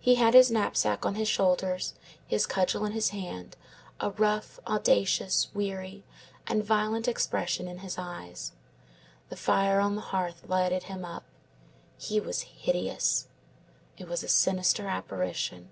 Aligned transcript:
He 0.00 0.14
had 0.14 0.32
his 0.32 0.50
knapsack 0.50 1.04
on 1.04 1.16
his 1.16 1.28
shoulders, 1.28 1.92
his 2.26 2.46
cudgel 2.46 2.86
in 2.86 2.92
his 2.92 3.10
hand, 3.10 3.54
a 4.00 4.12
rough, 4.12 4.58
audacious, 4.66 5.48
weary, 5.52 6.04
and 6.46 6.64
violent 6.64 7.06
expression 7.06 7.68
in 7.68 7.80
his 7.80 7.98
eyes. 7.98 8.52
The 9.28 9.36
fire 9.36 9.78
on 9.78 9.94
the 9.94 10.00
hearth 10.08 10.48
lighted 10.48 10.84
him 10.84 11.04
up. 11.04 11.24
He 11.98 12.18
was 12.18 12.40
hideous. 12.62 13.28
It 13.98 14.08
was 14.08 14.22
a 14.22 14.28
sinister 14.28 14.86
apparition. 14.88 15.68